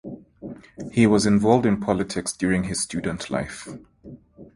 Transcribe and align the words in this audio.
He 0.91 1.05
was 1.05 1.27
involved 1.27 1.63
in 1.63 1.79
politics 1.79 2.33
during 2.33 2.63
his 2.63 2.81
student 2.81 3.29
life. 3.29 3.67